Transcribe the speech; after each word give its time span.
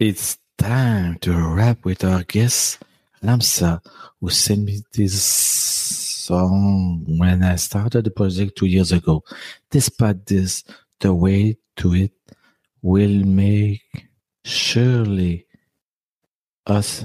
It's 0.00 0.38
time 0.56 1.18
to 1.18 1.36
wrap 1.36 1.84
with 1.84 2.04
our 2.04 2.22
guest, 2.22 2.78
Lamsa, 3.22 3.84
who 4.18 4.30
sent 4.30 4.64
me 4.64 4.80
this 4.94 5.22
song 5.22 7.04
when 7.18 7.44
I 7.44 7.56
started 7.56 8.04
the 8.04 8.10
project 8.10 8.56
two 8.56 8.64
years 8.64 8.92
ago. 8.92 9.22
Despite 9.70 10.24
this, 10.24 10.64
the 11.00 11.12
way 11.12 11.58
to 11.76 11.94
it 11.94 12.12
will 12.80 13.26
make 13.26 13.82
surely 14.42 15.44
us 16.66 17.04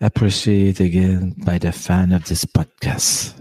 appreciate 0.00 0.80
again 0.80 1.36
by 1.46 1.58
the 1.58 1.70
fan 1.70 2.10
of 2.14 2.24
this 2.24 2.44
podcast. 2.46 3.34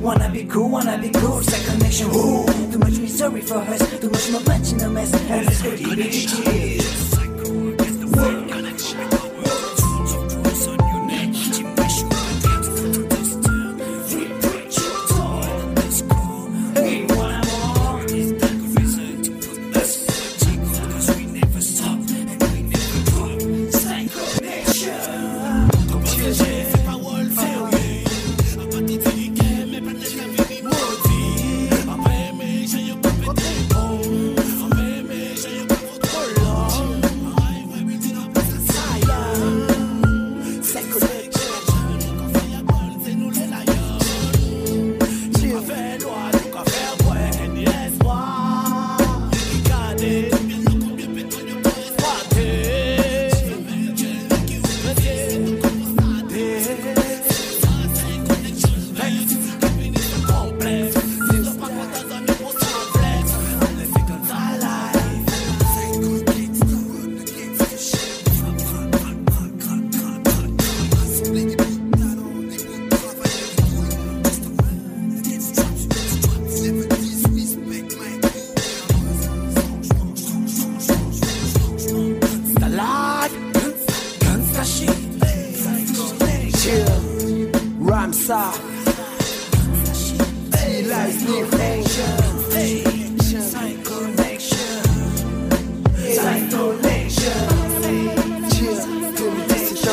Wanna 0.00 0.30
be 0.30 0.44
cool, 0.44 0.68
wanna 0.68 0.96
be 0.96 1.10
cool, 1.10 1.42
second 1.42 1.78
connection. 1.78 2.06
Ooh, 2.10 2.46
too 2.70 2.78
much 2.78 2.98
misery 2.98 3.40
for 3.40 3.58
us, 3.58 4.00
too 4.00 4.08
much 4.08 4.30
movement 4.30 4.72
in 4.72 4.78
the 4.78 4.88
mess, 4.88 5.12
and 5.12 5.46
let's 5.46 5.62
go 5.62 7.27
The 49.98 50.37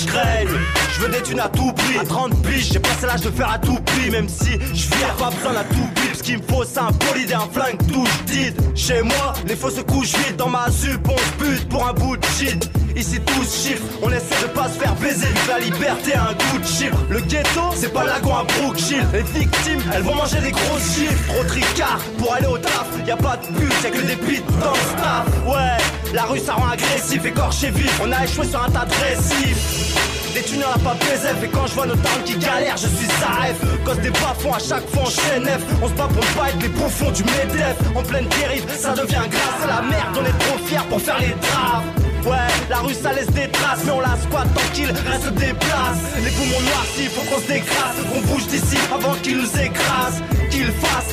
bourges 0.00 0.06
craignent. 0.06 0.48
Je 0.92 1.00
veux 1.00 1.08
des 1.08 1.40
à 1.40 1.48
tout 1.48 1.72
prix. 1.72 1.98
À 1.98 2.04
30 2.04 2.42
piges, 2.42 2.72
j'ai 2.72 2.78
passé 2.78 3.06
l'âge 3.06 3.22
de 3.22 3.30
faire 3.30 3.50
à 3.50 3.58
tout 3.58 3.78
prix. 3.84 4.10
Même 4.10 4.28
si 4.28 4.52
je 4.74 4.88
viens 4.96 5.14
pas 5.18 5.30
besoin 5.30 5.52
d'un 5.52 5.64
tout 5.64 5.88
prix. 5.94 6.08
Ce 6.14 6.22
qu'il 6.22 6.38
me 6.38 6.42
faut, 6.42 6.64
c'est 6.64 6.80
un 6.80 6.90
bolide 6.90 7.30
et 7.30 7.34
un 7.34 7.48
flingue 7.52 7.78
did. 8.26 8.54
Chez 8.74 9.02
moi, 9.02 9.34
les 9.46 9.56
faux 9.56 9.70
se 9.70 9.80
couchent 9.80 10.16
vite. 10.16 10.36
Dans 10.36 10.48
ma 10.48 10.70
zup, 10.70 11.06
on 11.08 11.16
se 11.16 11.44
bute 11.44 11.68
pour 11.68 11.86
un 11.86 11.92
bout 11.92 12.16
de 12.16 12.26
shit. 12.26 12.70
Ici 12.96 13.20
tous 13.20 13.66
chiffres, 13.66 13.84
on 14.02 14.10
essaie 14.10 14.42
de 14.42 14.48
pas 14.48 14.68
se 14.68 14.78
faire 14.78 14.94
baiser. 14.96 15.28
La 15.48 15.58
liberté 15.58 16.14
a 16.14 16.30
un 16.30 16.32
goût 16.32 16.58
de 16.58 16.66
chiffre. 16.66 16.98
Le 17.08 17.20
ghetto, 17.20 17.70
c'est 17.74 17.92
pas 17.92 18.04
lagon 18.04 18.34
à 18.34 18.44
Brookshire. 18.44 19.06
Les 19.12 19.22
victimes, 19.22 19.82
elles 19.94 20.02
vont 20.02 20.14
manger 20.14 20.40
des 20.40 20.50
gros 20.50 20.78
chiffres. 20.78 21.32
Trop 21.32 21.44
tricard 21.44 22.00
pour 22.18 22.34
aller 22.34 22.46
au 22.46 22.58
taf. 22.58 22.86
Y 23.06 23.10
a 23.10 23.16
pas 23.16 23.36
de 23.36 23.46
but, 23.58 23.72
y'a 23.82 23.90
que 23.90 24.06
des 24.06 24.16
bites 24.16 24.46
dans 24.58 24.72
le 24.72 24.98
staff. 24.98 25.26
Ouais, 25.46 26.12
la 26.12 26.22
rue 26.24 26.38
ça 26.38 26.54
rend 26.54 26.68
agressif, 26.68 27.24
écorché 27.24 27.70
vif. 27.70 28.00
On 28.02 28.12
a 28.12 28.24
échoué 28.24 28.46
sur 28.46 28.62
un 28.62 28.70
tas 28.70 28.84
de 28.84 28.94
récifs. 28.94 30.09
Des 30.34 30.42
thunes 30.42 30.62
à 30.62 30.78
pas 30.78 30.94
PSF 30.94 31.42
et 31.42 31.48
quand 31.48 31.66
je 31.66 31.74
vois 31.74 31.86
nos 31.86 31.96
darons 31.96 32.22
qui 32.24 32.36
galèrent, 32.36 32.76
je 32.76 32.86
suis 32.86 33.06
SAF. 33.06 33.58
Cause 33.84 33.98
des 33.98 34.10
bas-fonds 34.10 34.54
à 34.54 34.60
chaque 34.60 34.88
fois 34.90 35.02
en 35.02 35.06
F. 35.06 35.60
On 35.82 35.88
se 35.88 35.94
bat 35.94 36.06
pour 36.06 36.22
ne 36.24 36.38
pas 36.38 36.48
être 36.50 36.62
les 36.62 36.68
bouffons 36.68 37.10
du 37.10 37.24
MEDEF. 37.24 37.76
En 37.96 38.02
pleine 38.02 38.26
dérive, 38.40 38.64
ça 38.78 38.92
devient 38.92 39.26
grave, 39.28 39.56
c'est 39.60 39.66
la 39.66 39.82
merde, 39.82 40.16
on 40.20 40.24
est 40.24 40.38
trop 40.38 40.58
fiers 40.66 40.86
pour 40.88 41.00
faire 41.00 41.18
les 41.18 41.34
traves. 41.42 41.84
Ouais, 42.24 42.52
la 42.68 42.78
rue 42.78 42.94
ça 42.94 43.12
laisse 43.12 43.30
des 43.30 43.48
traces, 43.48 43.80
mais 43.84 43.92
on 43.92 44.00
la 44.00 44.16
squatte 44.22 44.52
tant 44.54 44.72
qu'il 44.72 44.86
reste 44.86 45.32
des 45.34 45.52
places. 45.54 46.04
Les 46.22 46.30
poumons 46.30 46.60
noircis, 46.60 47.08
faut 47.08 47.22
qu'on 47.22 47.40
se 47.40 47.48
décrasse, 47.48 47.96
qu'on 48.12 48.20
bouge 48.32 48.46
d'ici 48.46 48.76
avant 48.94 49.14
qu'ils 49.22 49.38
nous 49.38 49.58
écrasent. 49.58 50.22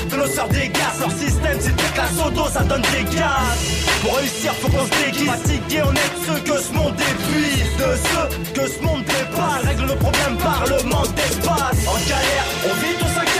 De 0.10 0.16
nos 0.16 0.28
sœurs 0.28 0.48
des 0.50 0.70
gaz, 0.70 1.00
leur 1.00 1.12
système 1.12 1.58
c'est 1.60 1.76
toute 1.76 1.98
la 1.98 2.30
dos, 2.32 2.50
ça 2.50 2.64
donne 2.64 2.82
des 2.82 3.04
gaz. 3.16 3.58
Pour 4.02 4.16
réussir, 4.18 4.54
faut 4.56 4.70
qu'on 4.70 4.86
se 4.86 5.06
déguise. 5.06 5.28
Fatigué, 5.28 5.82
on 5.84 5.94
est 5.94 6.14
ceux 6.26 6.40
que 6.40 6.60
ce 6.60 6.72
monde 6.74 6.96
épuise. 6.96 7.76
De 7.78 7.96
ceux 8.08 8.54
que 8.54 8.68
ce 8.70 8.82
monde 8.82 9.04
dépasse. 9.04 9.64
Règle 9.66 9.86
nos 9.86 9.96
problèmes 9.96 10.38
par 10.38 10.64
le 10.66 10.84
manque 10.90 11.14
d'espace. 11.16 11.80
En 11.88 12.00
galère, 12.08 12.46
on 12.66 12.74
vit 12.82 12.96
tous 12.98 13.20
un 13.20 13.37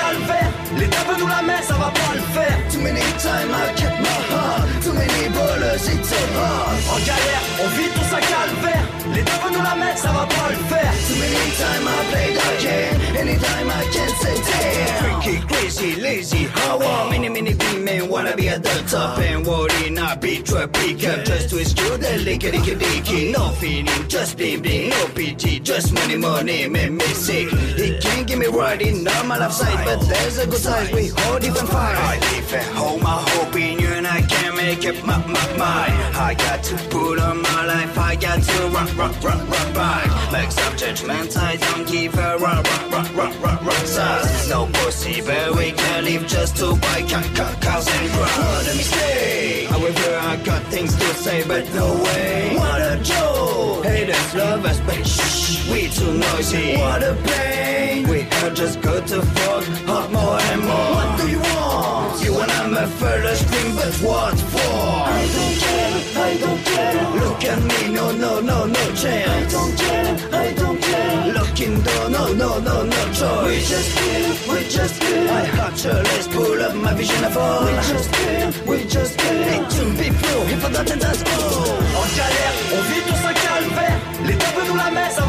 L'État 0.78 1.04
veut 1.10 1.20
nous 1.20 1.28
la 1.28 1.42
mettre, 1.42 1.64
ça 1.64 1.74
va 1.76 1.92
pas 1.92 2.14
le 2.14 2.22
faire. 2.36 2.58
Too 2.72 2.80
many 2.82 3.00
times 3.00 3.52
I 3.52 3.74
kept 3.76 4.00
my 4.00 4.20
heart. 4.32 4.68
Too 4.84 4.94
many 4.94 5.30
bullets, 5.30 5.88
it's 5.88 6.10
so 6.10 6.20
hard. 6.36 6.78
En 6.94 7.00
galère, 7.06 7.44
on 7.64 7.68
vit 7.78 7.90
tous 7.96 8.16
un 8.16 8.20
calvaire. 8.20 8.86
L'État 9.14 9.38
veut 9.44 9.54
nous 9.56 9.64
la 9.64 9.76
mettre, 9.76 10.00
ça 10.00 10.10
va 10.10 10.26
pas 10.28 10.50
le 10.50 10.60
faire. 10.68 10.94
Too 11.08 11.16
many 11.16 11.44
times 11.58 11.88
I 11.88 12.00
played 12.12 12.36
the 12.38 12.50
game. 12.64 12.98
Anytime 13.18 13.68
I 13.70 13.84
can 13.94 14.10
say 14.22 14.36
damn. 14.48 15.22
Freaky, 15.22 15.40
crazy, 15.48 15.96
lazy, 16.02 16.48
how 16.54 16.80
are? 16.80 17.10
Many, 17.10 17.30
many 17.30 17.56
men 17.80 18.10
wanna 18.10 18.36
be 18.36 18.50
at 18.50 18.64
the 18.64 18.84
top 18.90 19.20
and 19.20 19.46
worry 19.46 19.90
not 19.90 20.22
be 20.22 20.42
trap 20.44 20.72
pick 20.74 21.04
up 21.08 21.26
just 21.26 21.50
to 21.50 21.58
excuse 21.60 21.98
the 22.00 22.12
licky, 22.26 22.52
licky, 22.52 22.76
licky. 22.78 23.32
No 23.34 23.50
feeling, 23.60 24.08
just 24.08 24.38
bling, 24.38 24.62
bling, 24.62 24.90
no 24.90 25.08
pity, 25.16 25.60
just 25.60 25.94
money, 25.94 26.18
money, 26.18 26.68
make 26.68 26.92
me 26.92 27.08
sick. 27.14 27.48
It 27.52 28.02
can't 28.02 28.28
get 28.28 28.38
me 28.38 28.48
right 28.48 28.82
in 28.82 29.04
normal 29.04 29.40
life 29.40 29.54
side, 29.54 29.84
but 29.86 30.00
there's 30.20 30.38
a 30.40 30.48
good 30.48 30.60
side, 30.60 30.94
we 30.94 31.08
hold 31.08 31.42
different 31.42 31.70
fight. 31.70 31.96
I 31.96 32.20
live 32.20 32.54
and 32.54 32.78
hold 32.78 33.02
my 33.02 33.22
hope 33.30 33.56
in 33.56 33.80
you 33.80 33.88
and 33.88 34.08
I 34.08 34.22
can't 34.22 34.56
make 34.56 34.86
up 34.86 34.96
my, 35.06 35.18
my 35.28 35.48
mind. 35.58 35.94
I 36.16 36.34
got 36.38 36.64
to 36.64 36.76
put 36.90 37.20
on 37.20 37.42
my 37.42 37.66
life, 37.66 37.98
I 37.98 38.16
got 38.16 38.42
to 38.42 38.60
run, 38.76 38.88
run, 38.98 39.14
run, 39.22 39.40
run 39.50 39.74
back. 39.74 40.32
Make 40.32 40.52
some 40.52 40.76
judgment, 40.78 41.38
I 41.38 41.56
don't 41.58 41.88
give 41.88 42.16
a 42.18 42.38
run, 42.38 42.64
run, 42.64 42.92
run, 42.92 43.16
run, 43.16 43.42
run, 43.42 43.66
run, 43.66 43.86
size. 43.86 44.50
No 44.50 44.66
possible, 44.68 45.56
we 45.58 45.72
can 45.72 46.06
live 46.06 46.28
just 46.28 46.58
to 46.58 46.76
buy 46.76 47.02
ca- 47.12 47.32
ca- 47.36 47.58
cars 47.62 47.88
and 47.88 48.12
drugs. 48.12 48.38
What 48.38 48.68
a 48.72 48.76
mistake. 48.76 49.68
However, 49.70 50.18
I 50.32 50.36
got 50.44 50.64
things 50.68 50.96
to 50.96 51.06
say, 51.26 51.48
but 51.48 51.64
no 51.74 51.94
way. 52.04 52.56
What 52.56 52.82
a 52.82 53.00
joke. 53.04 53.86
Haters 53.86 54.36
love 54.36 54.66
us, 54.66 54.80
but 54.82 55.06
shh, 55.06 55.70
we 55.72 55.90
too 55.90 56.14
noisy. 56.14 56.78
What 56.78 57.04
a 57.04 57.14
pain. 57.26 57.77
We 58.06 58.22
are 58.44 58.54
just 58.54 58.82
good 58.82 59.08
to 59.08 59.22
fuck, 59.22 59.64
hot 59.88 60.12
more 60.12 60.40
and 60.52 60.62
more. 60.62 60.92
What 60.98 61.20
do 61.20 61.30
you 61.30 61.40
want? 61.40 62.24
You 62.24 62.40
and 62.40 62.52
I'm 62.52 62.74
a 62.74 62.88
further 62.88 63.36
scream, 63.36 63.76
but 63.76 63.94
what 64.06 64.38
for? 64.52 64.60
I 64.60 65.24
don't 65.36 65.56
care, 65.64 65.94
I 66.28 66.38
don't 66.38 66.62
care. 66.64 66.94
Look 67.24 67.44
at 67.44 67.60
me, 67.70 67.94
no, 67.94 68.12
no, 68.12 68.40
no, 68.40 68.66
no 68.66 68.84
chance. 68.94 69.30
I 69.30 69.52
don't 69.56 69.76
care, 69.78 70.18
I 70.32 70.54
don't 70.54 70.82
care. 70.82 71.34
Looking 71.34 71.82
door, 71.82 72.10
no, 72.10 72.34
no, 72.34 72.60
no, 72.60 72.84
no 72.84 73.02
choice. 73.14 73.48
We 73.50 73.58
just 73.74 73.98
kill, 73.98 74.54
we 74.54 74.60
just 74.70 75.02
kill. 75.02 75.30
I 75.30 75.46
hot 75.58 75.84
your 75.84 75.94
let's 75.96 76.28
pull 76.28 76.62
up 76.62 76.76
my 76.76 76.94
vision 76.94 77.24
of 77.24 77.38
all. 77.38 77.66
We 77.66 77.74
just 77.94 78.12
kill, 78.14 78.52
we 78.68 78.78
just 78.86 79.18
kill. 79.18 79.40
Need 79.50 79.70
to 79.76 79.84
be 79.98 80.10
flow, 80.20 80.42
if 80.54 80.66
I 80.66 80.72
got 80.72 80.92
us 80.92 81.24
all. 81.24 81.78
En 82.02 82.08
galère, 82.18 82.56
on 82.76 82.82
vit 82.90 83.04
tous 83.10 83.24
un 83.26 83.34
calvaire. 83.34 84.00
L'État 84.26 84.52
veut 84.56 84.68
nous 84.70 84.76
la 84.76 84.92
mettre, 84.92 85.27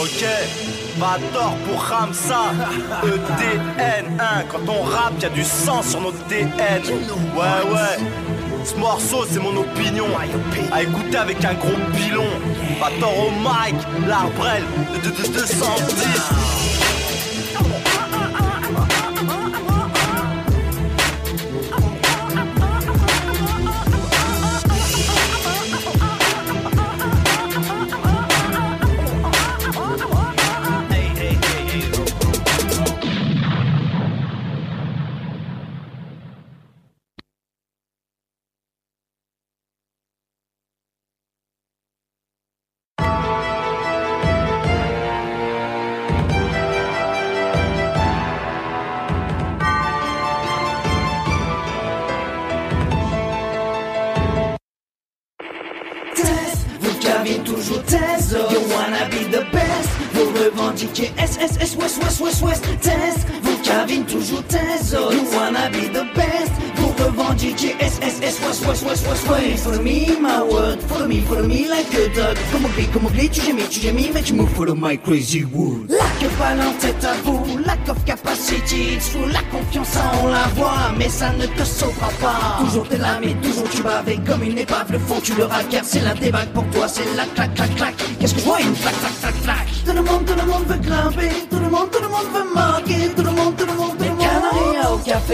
Ok, 0.00 0.24
pas 1.00 1.18
tort 1.32 1.56
pour 1.66 1.80
Ramsa. 1.82 2.52
EDN1, 3.02 4.46
quand 4.50 4.68
on 4.68 4.82
rappe, 4.82 5.20
y 5.20 5.24
a 5.24 5.28
du 5.28 5.42
sang 5.42 5.82
sur 5.82 6.00
notre 6.00 6.24
DN. 6.28 6.48
Ouais, 7.34 7.72
ouais. 7.72 7.98
Ce 8.64 8.76
morceau, 8.76 9.24
c'est 9.28 9.40
mon 9.40 9.56
opinion. 9.56 10.06
À 10.72 10.82
écouter 10.82 11.16
avec 11.16 11.44
un 11.44 11.54
gros 11.54 11.78
pilon. 11.96 12.26
Pas 12.78 12.90
tort 13.00 13.18
au 13.18 13.30
mic, 13.30 13.74
de, 15.02 15.10
de 15.10 15.10
210. 15.10 16.57
Revendiquez 60.78 61.10
SSS 61.18 61.76
West 61.76 61.98
West 61.98 62.20
West 62.20 62.42
West. 62.42 62.64
Test, 62.80 63.26
vous 63.42 63.56
cavez 63.64 63.98
toujours 64.02 64.44
test. 64.44 64.92
You 64.92 65.24
wanna 65.34 65.68
be 65.70 65.88
the 65.88 66.06
best. 66.14 66.52
Vous 66.76 66.92
revendiquez 67.02 67.74
SSS 67.80 68.40
West 68.46 68.64
West 68.64 68.84
West 68.84 69.08
West 69.08 69.28
West. 69.28 69.64
Follow 69.64 69.82
me, 69.82 70.06
my 70.20 70.40
word. 70.40 70.80
Follow 70.82 71.08
me, 71.08 71.20
follow 71.22 71.48
me 71.48 71.66
like 71.68 71.92
a 71.94 72.08
dog. 72.14 72.36
Comme 72.52 72.66
oublie, 72.66 72.86
comme 72.92 73.06
oublie, 73.06 73.28
tu 73.28 73.40
gémis, 73.40 73.68
tu 73.68 73.80
gémis, 73.80 74.10
mais 74.14 74.22
tu 74.22 74.34
me 74.34 74.46
follow 74.46 74.76
my 74.76 74.96
crazy 74.96 75.44
wood. 75.44 75.90
Lack 75.90 76.22
of 76.22 76.40
en 76.40 76.72
tête 76.78 77.04
full, 78.68 79.32
la 79.32 79.40
confiance, 79.50 79.88
ça 79.88 80.10
on 80.22 80.28
la 80.28 80.46
voit, 80.54 80.92
mais 80.96 81.08
ça 81.08 81.32
ne 81.32 81.46
te 81.46 81.64
sauvera 81.64 82.08
pas. 82.20 82.64
Toujours 82.64 82.88
t'es 82.88 82.98
là, 82.98 83.18
mais 83.20 83.34
toujours 83.34 83.68
tu 83.70 83.82
bavais 83.82 84.18
comme 84.26 84.42
une 84.42 84.58
épave. 84.58 84.92
Le 84.92 84.98
fond, 84.98 85.20
tu 85.22 85.34
le 85.34 85.44
racares, 85.44 85.84
c'est 85.84 86.00
la 86.00 86.14
débague 86.14 86.48
pour 86.48 86.64
toi, 86.70 86.86
c'est 86.88 87.04
la 87.16 87.24
clac, 87.24 87.54
clac, 87.54 87.74
clac. 87.76 87.94
Qu'est-ce 88.20 88.34
que 88.34 88.40
je 88.40 88.44
vois? 88.44 88.60
Une 88.60 88.74
clac, 88.74 88.94
clac, 89.00 89.20
clac, 89.20 89.42
clac. 89.42 89.66
Tout 89.86 89.92
le 89.92 90.02
monde, 90.02 90.24
tout 90.26 90.34
le 90.34 90.46
monde 90.46 90.64
veut 90.66 90.78
grimper, 90.78 91.30
tout 91.50 91.58
le 91.58 91.70
monde, 91.70 91.90
tout 91.90 92.02
le 92.02 92.08
monde 92.08 92.28
veut 92.34 92.54
marquer, 92.54 93.08
tout 93.16 93.22
le 93.22 93.30
monde, 93.30 93.56
tout 93.56 93.66
le 93.66 93.72
monde, 93.74 93.96
tout 93.98 94.04
le 94.04 94.10
monde. 94.10 94.27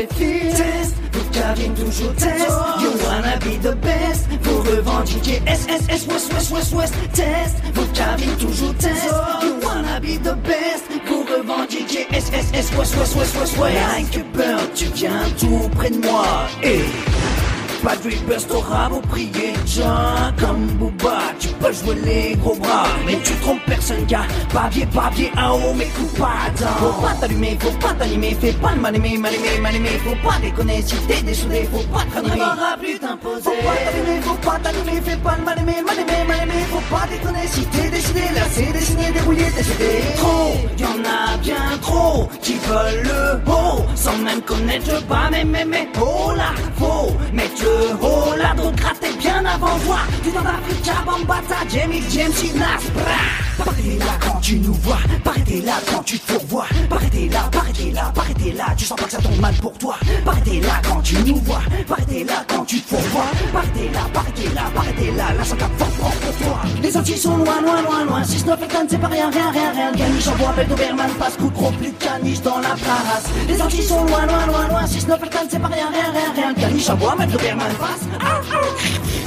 Test, 0.06 0.94
vous 1.12 1.30
cavine 1.30 1.74
toujours 1.74 2.14
test. 2.14 2.48
You 2.80 2.90
wanna 3.04 3.38
be 3.38 3.58
the 3.60 3.74
best. 3.76 4.28
Vous 4.42 4.62
revendiquez 4.62 5.40
SSS 5.46 6.06
West 6.08 6.32
West 6.32 6.50
West 6.50 6.74
West. 6.74 6.94
Test, 7.12 7.56
vous 7.74 7.86
cavine 7.94 8.36
toujours 8.36 8.74
test. 8.76 9.04
You 9.42 9.54
wanna 9.62 10.00
be 10.00 10.18
the 10.18 10.34
best. 10.42 10.84
Vous 11.06 11.22
revendiquez 11.22 12.06
SSS 12.12 12.76
West 12.76 12.96
West 12.96 13.16
West 13.16 13.36
West 13.36 13.58
West. 13.58 13.76
Rien 13.76 14.04
que 14.04 14.20
peur, 14.36 14.60
tu 14.74 14.86
viens 14.94 15.22
tout 15.38 15.68
près 15.76 15.90
de 15.90 16.00
moi. 16.06 16.24
Et 16.62 16.84
pas 17.82 17.96
de 17.96 18.10
burst 18.26 18.50
au 18.50 18.60
rap 18.60 18.92
au 18.92 19.00
prier. 19.00 19.52
John 19.66 20.34
comme 20.38 20.66
Booba 20.78 21.18
Tu 21.38 21.48
peux 21.48 21.72
jouer 21.72 21.96
les 22.04 22.36
gros 22.36 22.54
bras. 22.56 22.86
Mais 23.06 23.18
tu 23.24 23.32
trompes 23.36 23.64
personne 23.66 24.06
car 24.06 24.26
Papier, 24.52 24.86
papier, 24.86 25.30
un 25.36 25.50
haut 25.50 25.74
mais 25.76 25.86
coup 25.86 26.06
pas 26.18 26.52
Faut 26.78 27.02
pas 27.02 27.14
t'allumer, 27.20 27.58
faut 27.60 27.76
pas 27.78 27.94
t'animer. 27.94 28.36
Fais 28.40 28.52
pas 28.52 28.74
le 28.74 28.80
m'animer, 28.80 29.18
m'animer, 29.18 29.58
m'animer 29.60 29.98
Faut 30.04 30.28
pas 30.28 30.38
déconner 30.40 30.82
si 30.82 30.96
t'es 31.06 31.22
dessoudé 31.22 31.68
Faut 31.72 31.82
pas 31.92 32.04
te 32.04 32.14
ranimer 32.14 32.44
plus 32.80 32.98
t'imposer. 32.98 33.42
Faut 33.42 33.50
pas 33.50 33.76
t'allumer, 33.84 34.20
faut 34.22 34.34
pas 34.34 34.58
t'animer 34.62 35.00
Fais 35.04 35.16
pas 35.16 35.36
le 35.38 35.44
m'animer, 35.44 35.82
m'animer, 35.82 36.24
m'animer 36.26 36.64
Faut 36.70 36.94
pas 36.94 37.06
déconner 37.10 37.46
si 37.46 37.64
t'es 37.66 37.88
décidé. 37.90 38.20
Là 38.34 38.42
c'est 38.50 38.72
dessiné, 38.72 39.12
dérouillé, 39.12 39.44
décidé 39.56 40.02
Trop, 40.16 40.54
y'en 40.78 41.04
a 41.04 41.36
bien 41.38 41.78
trop 41.80 42.28
Qui 42.42 42.54
veulent 42.54 43.02
le 43.02 43.50
haut 43.50 43.73
Sans 44.04 44.18
même 44.18 44.42
connaître 44.42 45.02
Mais, 45.30 45.44
mais, 45.46 45.64
mais, 45.64 45.88
oh 45.98 46.32
là, 46.36 46.52
faut 46.76 47.10
mettre 47.32 47.62
le 47.62 47.94
haut 48.04 48.36
là 48.36 48.52
D'autres 48.54 48.76
gratter 48.76 49.13
avant 49.54 49.78
moi 49.84 49.98
Du 50.22 50.30
dans 50.30 50.40
Africa, 50.40 50.92
Bambata, 51.06 51.56
Jamie, 51.68 52.02
James, 52.10 52.32
Nas, 52.56 52.90
bra 52.92 53.44
Pareil 53.56 53.98
là 53.98 54.18
quand 54.20 54.40
tu 54.40 54.58
nous 54.58 54.74
vois. 54.74 54.98
Pareil 55.22 55.62
là 55.62 55.74
quand 55.90 56.02
tu 56.02 56.18
te 56.18 56.32
pourvois 56.32 56.66
Pareil 56.90 57.28
là, 57.28 57.48
pareil 57.52 57.92
là, 57.92 58.12
pareil 58.14 58.52
là. 58.52 58.66
Tu 58.76 58.84
sens 58.84 58.98
pas 58.98 59.04
que 59.04 59.12
ça 59.12 59.18
tombe 59.18 59.38
mal 59.38 59.54
pour 59.54 59.72
toi. 59.74 59.96
Pareil 60.24 60.60
là 60.60 60.80
quand 60.82 61.00
tu 61.02 61.16
nous 61.24 61.36
vois. 61.36 61.62
Pareil 61.86 62.24
là 62.24 62.44
quand 62.48 62.64
tu 62.64 62.80
te 62.80 62.88
pourvois 62.88 63.26
Pareil 63.52 63.90
là, 63.92 64.00
pareil 64.12 64.50
là, 64.54 64.62
pareil 64.74 65.10
là. 65.16 65.34
Là 65.38 65.44
ça 65.44 65.56
cap 65.56 65.70
fort 65.78 65.88
fort 65.88 66.10
pour 66.10 66.46
toi. 66.46 66.60
Les 66.82 66.96
Antilles 66.96 67.16
sont 67.16 67.36
loin, 67.36 67.60
loin, 67.62 67.82
loin, 67.82 68.04
loin. 68.04 68.24
6, 68.24 68.44
9 68.44 68.58
et 68.62 68.66
4, 68.66 68.86
c'est 68.90 68.98
pas 68.98 69.06
rien, 69.08 69.30
rien, 69.30 69.50
rien, 69.52 69.72
rien. 69.72 69.92
Caniche, 69.92 70.26
envoie 70.28 70.48
appel 70.50 70.66
d'Oberman 70.66 71.10
Passe 71.18 71.36
coup 71.36 71.50
trop 71.50 71.70
plus 71.70 71.90
de 71.90 72.04
caniche 72.04 72.42
dans 72.42 72.58
la 72.58 72.70
parasse 72.70 73.30
Les 73.46 73.62
Antilles 73.62 73.82
sont 73.84 74.04
loin, 74.04 74.26
loin, 74.26 74.46
loin, 74.46 74.68
loin 74.68 74.86
6, 74.86 75.06
9 75.06 75.20
et 75.24 75.28
4, 75.28 75.46
c'est 75.48 75.58
pas 75.60 75.68
rien, 75.68 75.88
rien, 75.90 76.12
rien, 76.12 76.32
rien. 76.34 76.54
Caniche, 76.54 76.90
envoie 76.90 77.12
appel 77.12 77.30
d'Oberman 77.30 77.72
Passe. 77.78 78.08
Ah, 78.20 78.40
ah. 78.52 79.23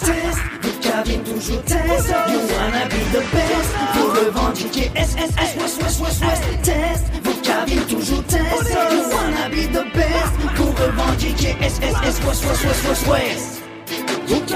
Test, 0.00 0.38
vous 0.62 0.78
cavine 0.80 1.22
toujours 1.22 1.62
test 1.64 2.08
You 2.30 2.40
wanna 2.54 2.86
be 2.88 3.00
the 3.12 3.22
best 3.32 3.70
Vous 3.94 4.08
revendiquez 4.10 4.90
SSS 4.94 5.56
West 5.60 5.82
West 5.82 6.00
West 6.00 6.20
West 6.24 6.42
Test, 6.62 7.04
vous 7.24 7.40
cavine 7.42 7.84
toujours 7.86 8.24
test 8.24 8.76
You 8.92 9.02
wanna 9.10 9.48
be 9.50 9.66
the 9.72 9.84
best 9.94 10.32
Vous 10.56 10.70
revendiquez 10.72 11.56
SSS 11.60 12.24
West 12.24 12.44
West 12.44 12.64
West 12.64 12.88
West 12.88 13.06
West 13.06 13.62
The 14.28 14.48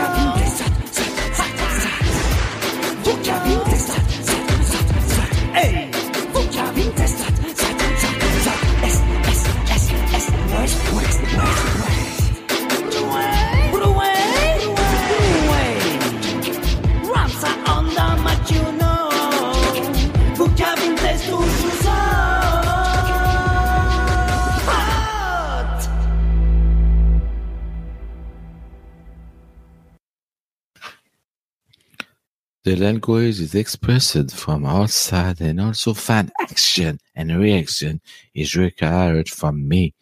language 32.83 33.41
is 33.41 33.55
expressed 33.55 34.35
from 34.35 34.67
outside 34.67 35.41
and 35.41 35.61
also 35.61 35.95
fan 35.95 36.31
action 36.41 36.99
and 37.15 37.37
reaction 37.39 38.01
is 38.35 38.57
required 38.57 39.29
from 39.29 39.69
me. 39.69 39.95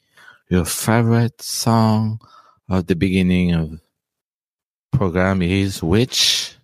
Your 0.49 0.65
favorite 0.65 1.41
song 1.43 2.21
of 2.69 2.87
the 2.87 2.97
beginning 2.97 3.55
of 3.55 3.81
program 4.93 5.43
is 5.43 5.83
which? 5.83 6.57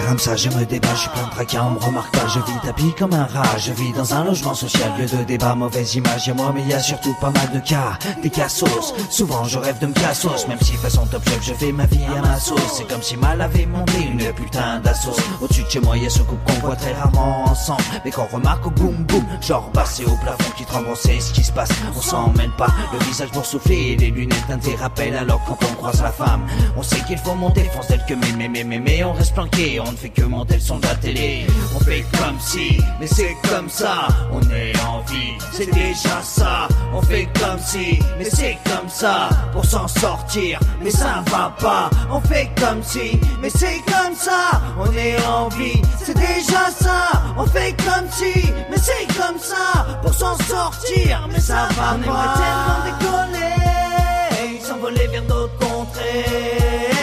Ramsa, 0.00 0.36
je 0.36 0.48
me 0.50 0.64
débat, 0.64 0.94
je 0.94 1.00
suis 1.00 1.10
plein 1.10 1.24
de 1.24 1.30
tracas, 1.30 1.64
on 1.64 1.70
me 1.70 1.78
remarque 1.78 2.12
pas, 2.14 2.26
je 2.26 2.38
vis 2.40 2.60
tapis 2.64 2.92
comme 2.98 3.12
un 3.12 3.24
rat, 3.24 3.58
je 3.58 3.72
vis 3.72 3.92
dans 3.92 4.14
un 4.14 4.24
logement 4.24 4.54
social, 4.54 4.92
lieu 4.98 5.06
de 5.06 5.24
débat, 5.24 5.54
mauvaise 5.54 5.94
image, 5.94 6.26
y'a 6.26 6.34
moi 6.34 6.52
mais 6.54 6.62
y 6.62 6.72
a 6.74 6.80
surtout 6.80 7.14
pas 7.20 7.30
mal 7.30 7.50
de 7.52 7.60
cas, 7.60 7.98
des 8.22 8.30
cassos, 8.30 8.94
souvent 9.10 9.44
je 9.44 9.58
rêve 9.58 9.78
de 9.78 9.86
me 9.86 9.92
cassos, 9.92 10.46
même 10.48 10.60
si 10.60 10.72
façon 10.74 11.06
top 11.06 11.22
chef, 11.28 11.42
je 11.42 11.54
fais 11.54 11.72
ma 11.72 11.86
vie 11.86 12.04
à 12.16 12.20
ma 12.20 12.38
sauce, 12.38 12.60
c'est 12.74 12.88
comme 12.88 13.02
si 13.02 13.16
mal 13.16 13.40
avait 13.40 13.66
monté 13.66 14.02
une 14.02 14.32
putain 14.32 14.80
d'assos, 14.80 15.16
au-dessus 15.40 15.62
de 15.62 15.70
chez 15.70 15.80
moi 15.80 15.96
y'a 15.96 16.10
ce 16.10 16.20
couple 16.22 16.52
qu'on 16.52 16.66
voit 16.66 16.76
très 16.76 16.92
rarement 16.92 17.44
ensemble, 17.44 17.82
mais 18.04 18.10
qu'on 18.10 18.26
remarque 18.26 18.66
au 18.66 18.70
boum 18.70 19.04
boum, 19.04 19.24
genre 19.40 19.70
passé 19.72 20.04
au 20.04 20.16
plafond 20.16 20.50
qui 20.56 20.64
tremble, 20.64 20.86
on 20.90 20.94
sait 20.94 21.20
ce 21.20 21.32
qui 21.32 21.44
se 21.44 21.52
passe, 21.52 21.70
on 21.96 22.00
s'en 22.00 22.32
pas, 22.56 22.68
le 22.92 23.04
visage 23.04 23.30
boursouflé 23.32 23.96
les 23.96 24.10
lunettes 24.10 24.46
d'un 24.48 24.58
tes 24.58 24.74
rappels, 24.74 25.16
alors 25.16 25.40
quand 25.46 25.58
on 25.70 25.74
croise 25.74 26.02
la 26.02 26.12
femme, 26.12 26.46
on 26.76 26.82
sait 26.82 27.00
qu'il 27.06 27.18
faut 27.18 27.34
monter, 27.34 27.64
fonce 27.74 27.86
tel 27.86 28.04
que 28.06 28.14
mais 28.14 28.32
mais 28.36 28.48
mais 28.48 28.64
mais 28.64 28.78
mais 28.78 29.04
on 29.04 29.12
reste 29.12 29.34
planqué, 29.34 29.80
on 29.86 29.92
ne 29.92 29.96
fait 29.96 30.08
que 30.08 30.22
monter 30.22 30.54
le 30.54 30.60
son 30.60 30.78
de 30.78 30.86
la 30.86 30.94
télé. 30.94 31.46
On 31.74 31.80
fait 31.80 32.04
comme 32.18 32.38
si, 32.40 32.78
mais 33.00 33.06
c'est 33.06 33.36
comme 33.50 33.68
ça. 33.68 34.08
On 34.32 34.40
est 34.50 34.72
en 34.80 35.00
vie, 35.02 35.34
c'est 35.52 35.70
déjà 35.70 36.22
ça. 36.22 36.68
On 36.92 37.02
fait 37.02 37.28
comme 37.40 37.58
si, 37.58 37.98
mais 38.18 38.24
c'est 38.24 38.58
comme 38.64 38.88
ça. 38.88 39.28
Pour 39.52 39.64
s'en 39.64 39.88
sortir, 39.88 40.58
mais 40.82 40.90
ça 40.90 41.22
va 41.30 41.54
pas. 41.60 41.90
On 42.10 42.20
fait 42.20 42.50
comme 42.60 42.82
si, 42.82 43.18
mais 43.40 43.50
c'est 43.50 43.80
comme 43.86 44.14
ça. 44.14 44.60
On 44.78 44.90
est 44.92 45.16
en 45.26 45.48
vie, 45.48 45.80
c'est 46.02 46.16
déjà 46.16 46.70
ça. 46.78 47.22
On 47.36 47.46
fait 47.46 47.74
comme 47.84 48.08
si, 48.10 48.52
mais 48.70 48.78
c'est 48.78 49.06
comme 49.18 49.38
ça. 49.38 49.86
Pour 50.02 50.14
s'en 50.14 50.36
sortir, 50.38 51.28
mais 51.32 51.40
ça 51.40 51.68
va 51.76 51.82
pas. 51.82 51.96
On 51.98 52.02
aimerait 52.02 52.34
tellement 52.42 52.80
décoller, 52.86 54.60
s'envoler 54.60 55.06
vers 55.08 55.22
d'autres 55.22 55.58
contrées, 55.58 56.93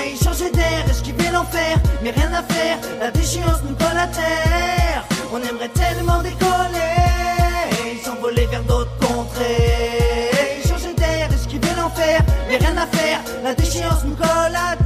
mais 2.03 2.11
rien 2.11 2.31
à 2.33 2.43
faire, 2.43 2.77
la 2.99 3.11
déchéance 3.11 3.61
nous 3.67 3.75
colle 3.75 3.97
à 3.97 4.07
terre. 4.07 5.05
On 5.33 5.37
aimerait 5.37 5.69
tellement 5.69 6.21
décoller, 6.21 8.01
s'envoler 8.03 8.45
vers 8.47 8.63
d'autres 8.63 8.97
contrées, 8.99 10.61
changer 10.67 10.93
d'air, 10.93 11.31
esquiver 11.33 11.73
l'enfer, 11.77 12.21
mais 12.47 12.57
rien 12.57 12.75
à 12.77 12.87
faire, 12.87 13.19
la 13.43 13.53
déchéance 13.53 14.03
nous 14.05 14.15
colle 14.15 14.55
à 14.55 14.75
terre. 14.75 14.80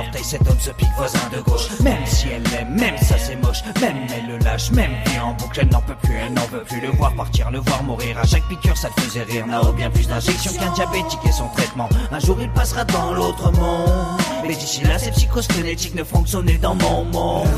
L'orteil, 0.00 0.24
cet 0.24 0.48
homme 0.48 0.58
se 0.58 0.70
pique 0.70 0.88
voisin 0.96 1.18
de 1.32 1.40
gauche. 1.40 1.68
Même 1.80 2.06
si 2.06 2.28
elle 2.28 2.42
l'aime, 2.44 2.74
même 2.74 2.96
ça 2.98 3.18
c'est 3.18 3.36
moche, 3.36 3.62
même 3.80 3.96
elle 4.14 4.26
le 4.26 4.38
lâche, 4.38 4.70
même 4.70 4.92
vie 5.06 5.20
en 5.20 5.32
boucle, 5.34 5.60
elle 5.60 5.68
n'en 5.68 5.80
peut 5.82 5.94
plus, 6.02 6.14
elle 6.14 6.32
n'en 6.32 6.46
veut 6.46 6.62
plus 6.62 6.80
le 6.80 6.88
voir 6.88 7.12
partir, 7.14 7.50
le 7.50 7.58
voir 7.60 7.82
mourir. 7.82 8.18
À 8.18 8.24
chaque 8.24 8.46
piqûre, 8.48 8.76
ça 8.76 8.88
le 8.96 9.02
faisait 9.02 9.22
rire. 9.22 9.46
Nao 9.46 9.72
bien 9.72 9.90
plus 9.90 10.06
d'injections 10.06 10.52
qu'un 10.52 10.72
diabétique 10.72 11.20
et 11.26 11.32
son 11.32 11.48
traitement. 11.48 11.88
Un 12.20 12.26
jour, 12.26 12.36
il 12.40 12.50
passera 12.50 12.84
dans 12.84 13.14
l'autre 13.14 13.50
monde. 13.52 14.20
Mais 14.46 14.54
d'ici 14.54 14.82
là, 14.84 14.98
ces 14.98 15.10
psychoses 15.10 15.46
phonétiques 15.46 15.94
ne 15.94 16.04
sonner 16.26 16.58
dans 16.58 16.74
mon 16.74 17.04
monde. 17.04 17.48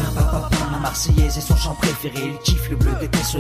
Ma 0.71 0.79
Marseillaise 0.79 1.37
et 1.37 1.41
son 1.41 1.57
chant 1.57 1.75
préféré, 1.75 2.31
il 2.33 2.39
kiffe 2.39 2.71
le 2.71 2.77
bleu, 2.77 2.93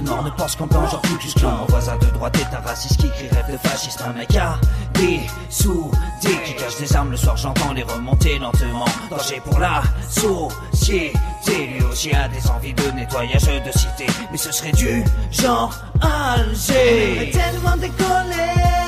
nord, 0.02 0.25
ne 0.25 0.31
pense 0.31 0.57
qu'en 0.57 0.67
blanc, 0.67 0.87
genre 0.88 1.00
plus 1.02 1.35
clan. 1.35 1.59
Mon 1.61 1.67
voisin 1.67 1.97
de 1.99 2.07
droite 2.07 2.37
est 2.38 2.57
un 2.57 2.61
raciste 2.61 2.97
qui 2.97 3.09
crie 3.11 3.29
rêve 3.31 3.52
de 3.52 3.57
fascisme, 3.69 4.02
un 4.07 4.12
mec 4.14 4.35
à 4.37 4.59
des 4.95 5.21
sous, 5.49 5.91
des 6.23 6.37
qui 6.43 6.55
cache 6.57 6.76
des 6.79 6.97
armes 6.97 7.11
le 7.11 7.17
soir, 7.17 7.37
j'entends 7.37 7.73
les 7.73 7.83
remonter 7.83 8.38
lentement. 8.38 8.87
Danger 9.11 9.41
pour 9.45 9.61
la 9.61 9.83
société, 10.09 11.12
lui 11.47 11.85
aussi 11.85 12.12
a 12.12 12.29
des 12.29 12.50
envies 12.50 12.75
de 12.75 12.91
nettoyage 12.93 13.45
de 13.45 13.79
cité, 13.79 14.07
mais 14.31 14.38
ce 14.38 14.50
serait 14.50 14.73
du 14.73 15.05
genre 15.31 15.73
Alger. 16.00 17.31
tellement 17.33 17.76
décoller, 17.76 18.81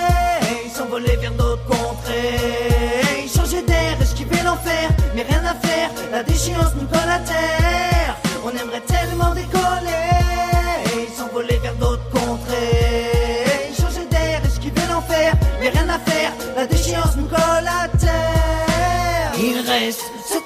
s'envoler 0.85 1.17
vers 1.17 1.33
d'autres 1.33 1.64
contrées, 1.64 3.26
changer 3.35 3.62
d'air, 3.62 4.00
esquiver 4.00 4.43
l'enfer, 4.45 4.91
mais 5.14 5.23
rien 5.23 5.43
à 5.45 5.55
faire, 5.67 5.91
la 6.11 6.23
déchéance 6.23 6.75
nous 6.79 6.87
colle 6.87 7.11
à 7.11 7.19
terre. 7.21 8.17
On 8.45 8.50
aimerait 8.50 8.83
tellement 8.83 9.35
décoller, 9.35 9.63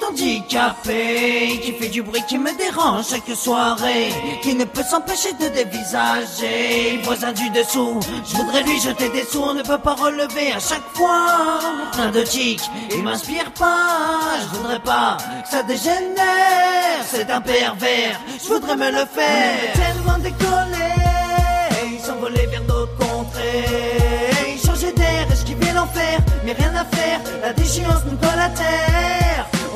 handicapé 0.09 1.59
qui 1.63 1.71
fait 1.73 1.87
du 1.87 2.01
bruit 2.01 2.23
qui 2.27 2.37
me 2.37 2.51
dérange 2.57 3.05
chaque 3.09 3.35
soirée, 3.35 4.09
qui 4.41 4.55
ne 4.55 4.65
peut 4.65 4.83
s'empêcher 4.83 5.33
de 5.33 5.47
dévisager. 5.49 6.99
Voisin 7.03 7.31
du 7.31 7.49
dessous, 7.49 7.99
je 8.25 8.35
voudrais 8.35 8.63
lui 8.63 8.79
jeter 8.79 9.09
des 9.09 9.23
sous, 9.23 9.41
on 9.41 9.53
ne 9.53 9.63
peut 9.63 9.77
pas 9.77 9.95
relever 9.95 10.51
à 10.53 10.59
chaque 10.59 10.87
fois. 10.93 11.59
Plein 11.93 12.11
de 12.11 12.21
tics, 12.21 12.69
il 12.91 13.03
m'inspire 13.03 13.51
pas, 13.53 14.37
je 14.41 14.57
voudrais 14.57 14.79
pas 14.79 15.17
que 15.43 15.49
ça 15.49 15.63
dégénère. 15.63 17.03
C'est 17.05 17.29
un 17.29 17.41
pervers, 17.41 18.19
je 18.41 18.47
voudrais 18.53 18.75
me 18.75 18.91
le 18.91 19.05
faire. 19.05 19.73
Tellement 19.73 20.17
décoller, 20.19 21.99
s'envoler 22.03 22.45
vers 22.47 22.63
d'autres 22.63 22.97
contrées, 22.97 24.57
changer 24.65 24.91
d'air, 24.93 25.27
esquiver 25.31 25.71
l'enfer, 25.73 26.19
mais 26.45 26.53
rien 26.53 26.73
à 26.75 26.85
faire, 26.85 27.19
la 27.41 27.53
déchéance 27.53 28.03
nous 28.05 28.17
colle 28.17 28.39
à 28.39 28.49
terre. 28.49 29.28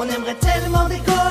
On 0.04 0.10
aimerait 0.10 0.36
tellement 0.36 0.86
décoller, 0.90 1.23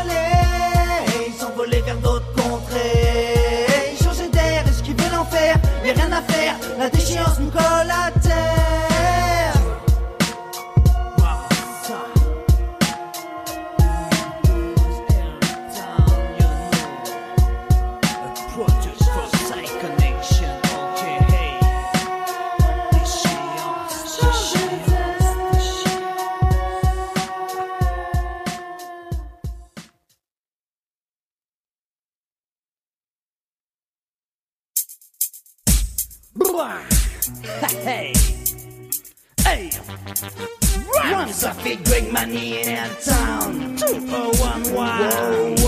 traffic 41.43 41.83
bring 41.83 42.13
money 42.13 42.63
in 42.63 42.79
our 42.79 42.89
town. 43.01 43.75
Two 43.75 43.99
oh 44.11 44.31
one 44.39 44.63
one. 44.79 45.59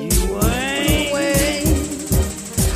You 0.00 0.40
ain't. 0.48 1.12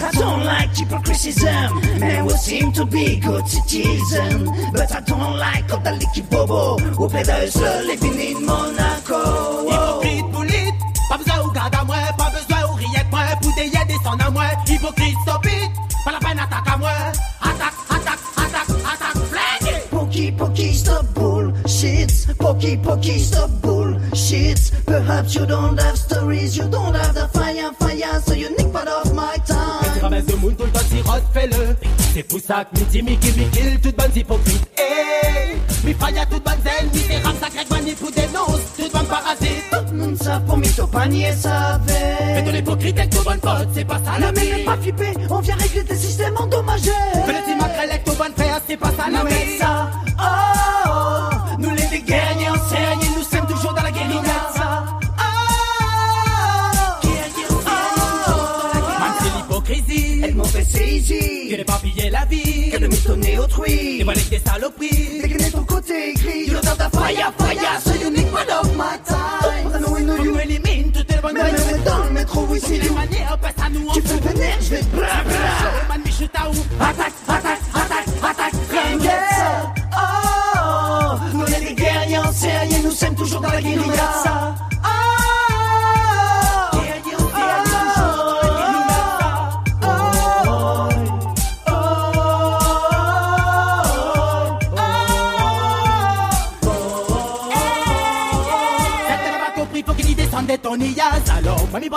I 0.05 0.11
don't 0.13 0.45
like 0.45 0.77
hypocriticism. 0.77 1.81
Men 1.99 2.27
will 2.27 2.37
seem 2.37 2.71
to 2.73 2.85
be 2.85 3.17
good 3.17 3.49
citizen, 3.49 4.45
but 4.75 4.95
I 4.95 5.01
don't 5.01 5.39
like 5.39 5.73
all 5.73 5.81
the 5.81 5.93
licky 5.93 6.23
bobo 6.29 6.77
who 6.77 7.09
play 7.09 7.23
the 7.23 7.47
seul 7.51 7.85
living 7.87 8.21
in 8.21 8.45
Monaco. 8.45 9.65
Hypocrite 9.65 10.27
boulite, 10.33 10.75
pas 11.09 11.17
besoin 11.17 11.41
au 11.41 11.51
garde 11.51 11.77
à 11.77 11.85
moi, 11.85 11.97
pas 12.19 12.31
besoin 12.31 12.71
aux 12.71 12.75
rillettes 12.75 13.11
moi, 13.11 13.25
pour 13.41 13.55
des 13.55 13.69
yeux 13.69 13.87
descendre 13.89 14.27
à 14.27 14.31
moi. 14.31 14.45
Hypocrite 14.69 15.17
stop 15.23 15.47
it, 15.47 15.71
pas 16.05 16.13
la 16.13 16.19
peine 16.19 16.41
attaque 16.41 16.69
à 16.75 16.77
moi. 16.77 16.91
Attaque, 17.41 17.73
attaque, 17.89 18.21
attaque, 18.37 18.71
attaque, 18.85 19.23
flingue. 19.31 19.81
Pokey, 19.91 20.33
pokey, 20.33 20.75
stop. 20.75 21.26
Pokey, 22.47 22.77
pokey, 22.77 23.19
stop 23.19 23.51
bullshit. 23.61 24.71
Perhaps 24.87 25.35
you 25.35 25.47
don't 25.47 25.77
have 25.81 25.99
stories, 25.99 26.57
you 26.57 26.63
don't 26.69 26.95
have 26.95 27.13
the 27.13 27.27
fire, 27.37 27.73
fire, 27.73 28.21
so 28.21 28.35
you 28.35 28.49
nick 28.51 28.73
part 28.73 28.87
of 28.87 29.13
my 29.17 29.35
time. 29.45 30.01
Ramasse 30.01 30.29
le 30.29 30.37
monde, 30.37 30.57
tout 30.57 30.65
le 30.65 30.71
temps, 30.71 30.87
sirote, 30.89 31.25
fais-le. 31.35 31.77
C'est 32.15 32.23
pour 32.23 32.39
ça 32.39 32.65
que 32.65 32.79
midi, 32.79 33.03
miki, 33.03 33.33
mikil, 33.37 33.81
toutes 33.83 33.97
bonnes 33.97 34.13
hypocrites. 34.15 34.65
Hey, 34.79 35.57
mi 35.83 35.93
faya, 35.93 36.25
toutes 36.27 36.45
bonnes 36.45 36.55
ennemies, 36.79 37.09
des 37.09 37.17
rames 37.17 37.35
sacrées, 37.41 37.67
mani, 37.69 37.95
pour 37.95 38.13
dénonce, 38.13 38.61
toutes 38.79 38.93
bonnes 38.93 39.07
parasites. 39.07 39.65
Tout 39.73 39.93
le 39.93 39.99
monde 39.99 40.23
savent 40.23 40.45
pour 40.45 40.57
mitopanier, 40.57 41.33
savait. 41.33 42.17
Mais 42.33 42.45
ton 42.45 42.57
hypocrite 42.57 42.97
avec 42.97 43.11
ton 43.11 43.23
bonne 43.23 43.41
pote, 43.41 43.69
c'est 43.75 43.85
pas 43.85 44.01
ça 44.05 44.21
la 44.21 44.31
vie. 44.31 44.61
Ne 44.61 44.65
pas 44.65 44.77
flipper, 44.77 45.15
on 45.31 45.41
vient 45.41 45.57
régler 45.57 45.83
tes 45.83 45.97
systèmes 45.97 46.37
endommagés. 46.37 46.93
Fais 47.27 47.33
le 47.33 47.45
timacre, 47.45 47.81
avec 47.83 48.05
ton 48.05 48.13
bonne 48.13 48.33
frère, 48.37 48.61
c'est 48.69 48.77
pas 48.77 48.93
ça 48.97 49.11
la 49.11 49.25
vie. 49.25 49.25
Non 49.25 49.25
mais 49.25 49.59
ça, 49.59 49.91
oh. 50.21 50.56
soupçonner 63.07 63.39
autrui. 63.39 63.99
Dévoiler 63.99 64.21
tes 64.23 64.39
saloperies, 64.39 65.21
décliner 65.23 65.51
ton 65.51 65.65
côté 65.65 66.15
gris. 66.15 66.47
You 66.47 66.61
the 66.61 66.91
fire, 66.93 67.33
fire, 67.39 68.07
unique 68.07 68.33
one 68.33 68.51
of 68.51 68.77
my 68.77 68.99
time. 69.05 69.17
You. 70.25 70.37
On 70.37 71.03
tes 71.05 71.21
bonnes 71.21 71.35
manières. 71.35 71.85
dans 71.85 72.05
le 72.05 72.11
métro, 72.11 72.47
oui, 72.49 72.61
les 72.69 72.91
manières, 72.91 73.39
passe 73.39 73.55
à 73.65 73.71
nous. 73.71 73.93
Tu 73.93 74.03
fais 74.03 74.29
venir, 74.29 74.57
je 74.61 74.71
vais 74.71 74.81
te. 74.81 74.85
Je 74.85 75.89
man, 75.89 76.03
je 76.07 76.25
t'avoue. 76.27 76.65
Attaque, 76.81 77.13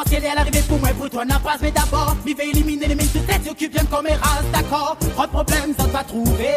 Qu'elle 0.10 0.26
est 0.26 0.30
à 0.30 0.36
l'arrivée 0.36 0.62
pour 0.68 0.80
moi, 0.80 0.90
pour 0.98 1.10
toi, 1.10 1.26
n'a 1.26 1.40
pas, 1.40 1.56
mais 1.62 1.72
d'abord, 1.72 2.16
vais 2.26 2.50
éliminer 2.50 2.88
les 2.88 2.96
mines 2.96 3.10
sous 3.10 3.20
tête, 3.20 3.46
s'occupe 3.46 3.74
bien 3.74 3.86
comme 3.86 4.06
mes 4.06 4.16
races, 4.16 4.46
d'accord? 4.52 4.98
Pas 5.16 5.28
de 5.28 5.32
problème, 5.32 5.74
ça 5.78 5.86
va 5.88 6.04
trouver. 6.04 6.50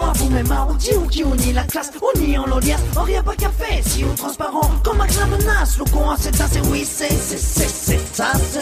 On 0.00 0.06
a 0.06 0.12
vous 0.12 0.30
même 0.30 0.54
on 0.68 0.74
dit 0.74 0.94
ou 0.94 1.06
qui 1.06 1.24
on 1.24 1.34
nie 1.34 1.52
la 1.52 1.62
classe, 1.62 1.90
on 2.02 2.18
nie 2.20 2.36
en 2.36 2.46
l'audience, 2.46 2.80
on 2.96 3.02
rien 3.02 3.22
pas 3.22 3.34
qu'à 3.34 3.48
faire, 3.50 3.82
si 3.84 4.04
on 4.04 4.14
transparent, 4.14 4.70
comme 4.84 4.98
Max 4.98 5.18
la 5.18 5.26
menace, 5.26 5.78
le 5.78 5.84
con 5.84 6.14
c'est 6.18 6.40
assez, 6.40 6.60
oui 6.70 6.84
c'est, 6.84 7.10
c'est, 7.10 7.38
c'est, 7.38 7.68
c'est 7.68 8.22
assez. 8.22 8.58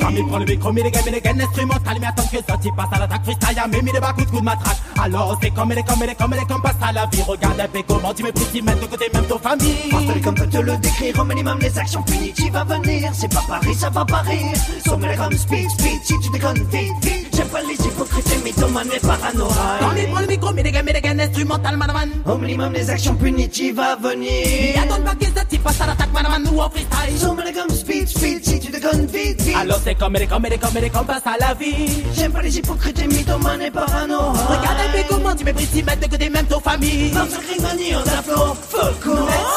Quand 0.00 0.10
il 0.10 0.26
prend 0.26 0.38
le 0.38 0.44
micro, 0.44 0.72
mais 0.72 0.82
les 0.82 0.90
gars, 0.90 1.00
mais 1.04 1.10
les 1.10 1.20
gars, 1.20 1.32
instrumental, 1.38 1.96
mais 2.00 2.06
attends 2.06 2.28
que 2.30 2.36
ça, 2.36 2.56
tu 2.62 2.70
passes 2.76 2.86
à 2.92 2.98
l'attaque 3.00 3.24
freestyle, 3.24 3.62
mais 3.70 3.82
mis 3.82 3.92
des 3.92 4.00
bas 4.00 4.14
de 4.16 4.24
coup 4.24 4.38
de 4.38 4.44
matraque. 4.44 4.76
Alors, 5.00 5.38
c'est 5.42 5.50
comme 5.50 5.72
elle 5.72 5.78
est, 5.78 5.82
comme 5.82 6.02
elle 6.02 6.10
est, 6.10 6.14
comme 6.14 6.32
elle 6.32 6.40
est, 6.40 6.46
comme 6.46 6.62
passe 6.62 6.76
à 6.82 6.92
la 6.92 7.06
vie. 7.06 7.22
Regarde 7.22 7.60
un 7.60 7.68
peu 7.68 7.82
comment 7.86 8.14
tu 8.14 8.22
méprises, 8.22 8.48
tu 8.52 8.62
mets 8.62 8.74
de 8.74 8.86
côté 8.86 9.06
même 9.12 9.24
ton 9.26 9.38
famille. 9.38 9.74
Pense 9.90 10.02
comme 10.24 10.34
peut 10.34 10.46
te 10.46 10.58
le 10.58 10.76
décrire, 10.78 11.18
au 11.20 11.24
minimum 11.24 11.58
les 11.60 11.78
actions 11.78 12.02
punitives 12.02 12.56
à 12.56 12.64
venir, 12.64 13.07
c'est 13.12 13.32
pas 13.32 13.42
Paris, 13.48 13.74
ça 13.74 13.90
va 13.90 14.04
pas 14.04 14.22
rire. 14.22 14.52
Sommez 14.84 15.16
comme 15.16 15.32
speed, 15.32 15.70
speed, 15.70 16.00
si 16.04 16.14
tu 16.20 16.30
déconnes 16.30 16.64
vite, 16.70 16.92
vite, 17.02 17.28
j'aime 17.34 17.48
pas 17.48 17.60
les 17.62 17.74
hypocrites, 17.74 18.32
et 18.32 18.44
mythomanes 18.44 18.88
et 18.88 19.00
Quand 19.00 19.08
il 19.12 19.18
paranoïaques. 19.18 20.10
prend 20.10 20.20
le 20.20 20.26
micro, 20.26 20.52
mais 20.52 20.62
les 20.62 20.72
gars, 20.72 20.82
mais 20.82 20.92
les 20.92 21.00
gars, 21.00 21.14
instrumental, 21.18 21.76
manaman. 21.76 22.08
Au 22.26 22.36
minimum 22.36 22.72
les 22.72 22.90
actions 22.90 23.14
punitives 23.14 23.80
à 23.80 23.96
venir. 23.96 24.74
Y'a 24.74 24.86
d'autres 24.86 25.02
baguettes, 25.02 25.36
ça, 25.36 25.44
tu 25.48 25.58
passes 25.58 25.80
à 25.80 25.86
l'attaque, 25.86 26.12
manaman, 26.12 26.46
ou 26.52 26.60
en 26.60 26.70
freestyle. 26.70 27.18
Sommez 27.18 27.52
comme 27.52 27.74
speed, 27.76 28.08
speed, 28.08 28.44
si 28.44 28.60
tu 28.60 28.70
déconnes 28.70 29.06
vite, 29.06 29.40
vite. 29.42 29.56
Alors, 29.56 29.80
c'est 29.82 29.94
comme 29.94 30.16
est, 30.16 30.26
comme 30.26 30.44
est, 30.46 30.58
comme 30.58 30.76
est, 30.76 30.90
comme 30.90 31.06
passe 31.06 31.26
à 31.26 31.36
la 31.38 31.54
vie. 31.54 32.04
J'aime 32.14 32.32
pas 32.32 32.42
les 32.42 32.58
hypocrites, 32.58 32.98
et 32.98 33.06
mythomanes 33.06 33.62
et 33.62 33.70
paranoïaques. 33.70 34.48
Regarde 34.48 34.78
un 34.86 34.92
peu 34.92 35.04
comment 35.08 35.34
tu 35.34 35.44
méprises, 35.44 35.70
tu 35.74 35.82
mets 35.82 35.96
de 35.96 36.06
côté 36.06 36.30
même 36.30 36.46
ton 36.46 36.60
famille. 36.60 37.10
Dans 37.10 37.26
ce 37.26 37.38
crime 37.38 37.64
on 37.94 38.00
a 38.00 38.22
flow, 38.22 38.54
fuck 38.54 39.04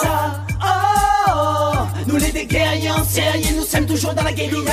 ça. 0.01 0.40
Nous 2.07 2.17
les 2.17 2.31
des 2.31 2.45
guerriers 2.45 2.91
en 2.91 3.03
nous 3.55 3.63
sommes 3.63 3.85
toujours 3.85 4.13
dans 4.13 4.23
la 4.23 4.33
guérilla. 4.33 4.71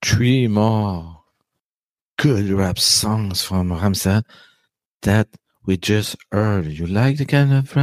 Three 0.00 0.48
more 0.48 1.24
good 2.16 2.48
rap 2.48 2.78
songs 2.78 3.42
from 3.42 3.70
Ramsa 3.70 4.22
that 5.02 5.28
we 5.66 5.76
just 5.76 6.16
heard. 6.30 6.66
You 6.66 6.86
like 6.86 7.18
the 7.18 7.26
kind 7.26 7.52
of 7.52 7.76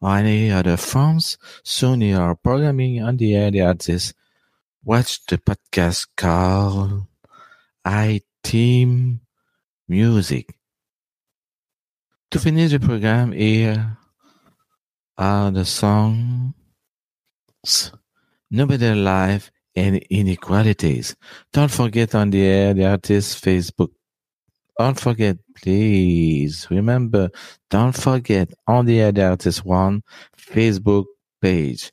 or 0.00 0.16
any 0.16 0.50
other 0.50 0.76
forms? 0.76 1.36
Soon 1.64 2.00
you 2.00 2.16
are 2.16 2.36
programming 2.36 3.02
on 3.02 3.16
the 3.16 3.34
air 3.34 3.50
the 3.50 3.62
artist. 3.62 4.14
Watch 4.84 5.26
the 5.26 5.36
podcast 5.38 6.06
called 6.16 7.06
I 7.84 8.22
Team 8.42 9.20
Music. 9.88 10.54
To 12.30 12.38
finish 12.38 12.70
the 12.70 12.78
program, 12.78 13.32
here 13.32 13.98
are 15.18 15.50
the 15.50 15.64
songs 15.64 16.54
Nobody 18.50 18.86
Alive 18.86 19.50
and 19.76 19.96
Inequalities. 20.10 21.16
Don't 21.52 21.70
forget 21.70 22.14
on 22.14 22.30
the 22.30 22.42
air 22.42 22.72
the 22.72 22.86
artist 22.86 23.44
Facebook. 23.44 23.90
Don't 24.80 24.98
forget, 24.98 25.36
please. 25.60 26.66
Remember, 26.70 27.28
don't 27.68 27.92
forget 27.94 28.48
on 28.66 28.86
the 28.86 28.98
air 28.98 29.12
artist 29.18 29.62
one 29.62 30.02
Facebook 30.38 31.04
page. 31.42 31.92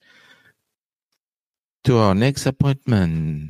To 1.84 1.98
our 1.98 2.16
next 2.16 2.46
appointment. 2.46 3.50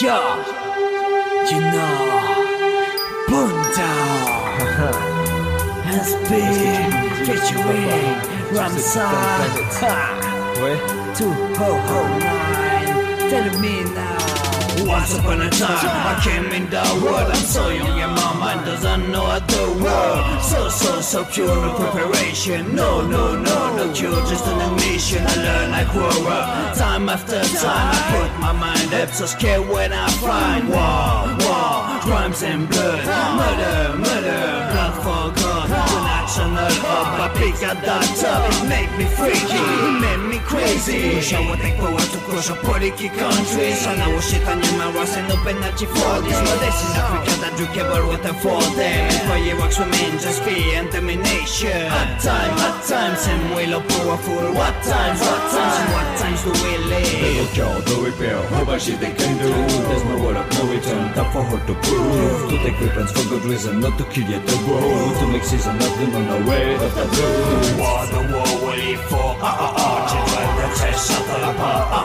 Yo, 0.00 0.14
you 1.50 1.60
know, 1.60 2.22
Boomtown 3.26 4.26
has 5.90 6.14
been 6.30 7.26
featuring 7.26 8.14
Ramsar. 8.54 10.22
Two 10.56 11.30
ho 11.58 11.70
ho 11.88 12.18
nine. 12.18 13.28
Tell 13.28 13.60
me 13.60 13.84
now. 13.92 14.86
Once 14.86 15.18
upon 15.18 15.42
a 15.42 15.50
time, 15.50 15.68
I 15.84 16.18
came 16.24 16.50
in 16.50 16.70
the 16.70 16.80
world. 17.04 17.28
I'm 17.28 17.36
so 17.36 17.68
young, 17.68 18.00
and 18.00 18.12
my 18.14 18.32
mind 18.38 18.64
doesn't 18.64 19.12
know 19.12 19.38
the 19.38 19.84
world. 19.84 20.42
So, 20.42 20.70
so, 20.70 21.00
so 21.02 21.24
pure, 21.26 21.54
no 21.54 21.74
preparation. 21.74 22.74
No, 22.74 23.06
no, 23.06 23.36
no, 23.36 23.76
no 23.76 23.92
cure, 23.92 24.16
just 24.26 24.46
an 24.46 24.72
ignition. 24.72 25.22
I 25.26 25.36
learn, 25.36 25.92
grow 25.92 26.28
up. 26.28 26.74
Time 26.74 27.08
after 27.10 27.42
time, 27.42 27.94
I 27.94 28.00
put 28.16 28.40
my 28.40 28.52
mind 28.52 28.94
up. 28.94 29.10
So 29.10 29.26
scared 29.26 29.68
when 29.68 29.92
I 29.92 30.08
find 30.24 30.68
war, 30.68 31.36
war, 31.44 32.00
crimes 32.00 32.42
and 32.42 32.66
blood. 32.68 33.04
Murder, 33.36 33.95
up, 37.62 37.78
top. 37.80 38.50
It 38.52 38.68
made 38.68 38.90
me 38.98 39.04
freaky, 39.04 39.60
it 39.60 40.00
made 40.00 40.24
me 40.28 40.38
crazy. 40.40 41.14
Wish 41.14 41.32
I 41.32 41.40
would 41.48 41.60
take 41.60 41.76
power 41.76 41.98
to 41.98 42.18
crush 42.26 42.50
a 42.50 42.54
political 42.56 43.10
country. 43.16 43.72
So 43.72 43.94
now 43.94 44.18
shit 44.20 44.46
on 44.48 44.62
your 44.62 44.78
man 44.78 44.94
was 44.94 45.16
an 45.16 45.30
open 45.30 45.56
energy 45.56 45.86
for 45.86 46.20
this. 46.24 46.38
But 46.40 46.58
this 46.64 46.78
is 46.82 46.92
Africa 46.96 47.32
that 47.42 47.54
you 47.60 47.66
cable 47.76 48.08
with 48.08 48.22
them 48.22 48.36
for 48.36 48.60
them. 48.74 49.10
For 49.28 49.38
you 49.38 49.56
works 49.56 49.78
with 49.78 49.90
men, 49.90 50.18
just 50.18 50.42
fear 50.42 50.80
and 50.80 50.90
domination. 50.90 51.86
At 51.92 52.20
time, 52.20 52.56
at 52.66 52.84
times, 52.84 53.26
and 53.28 53.54
we 53.54 53.66
look 53.66 53.86
powerful. 53.88 54.56
What 54.56 54.74
times, 54.82 55.20
what 55.20 55.42
times, 55.52 55.76
and 55.80 55.90
what 55.92 56.08
times 56.18 56.40
do 56.42 56.50
we 56.64 56.72
live? 56.88 57.20
They 57.20 57.40
look 57.40 57.58
out, 57.58 57.86
no 57.86 58.02
repair, 58.02 58.36
whole 58.48 58.64
bunch 58.64 58.86
shit 58.86 59.00
they 59.00 59.12
can 59.12 59.38
do 59.38 59.50
There's 59.88 60.04
no 60.04 60.16
word 60.22 60.36
of 60.36 60.46
no 60.54 60.72
return, 60.72 61.12
time 61.14 61.32
for 61.32 61.42
her 61.42 61.60
to 61.66 61.74
prove 61.74 62.50
To 62.50 62.56
take 62.62 62.80
weapons 62.80 63.10
for 63.12 63.28
good 63.28 63.44
reason, 63.44 63.80
not 63.80 63.98
to 63.98 64.04
kill 64.04 64.28
yet 64.30 64.46
to 64.46 64.56
grow 64.64 65.14
To 65.20 65.26
make 65.32 65.44
season 65.44 65.78
them 65.78 66.14
on 66.14 66.26
the 66.44 66.50
way 66.50 66.74
of 66.74 66.94
the 66.94 67.04
blue 67.10 67.45
Ah 69.42 69.56
ah 69.60 69.74
ah. 69.76 69.76
Ah 69.78 69.78
ah 69.78 69.84